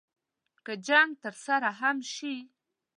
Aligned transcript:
که 0.65 0.73
جنګ 0.87 1.11
ترسره 1.23 1.69
هم 1.79 1.97
شي. 2.13 2.35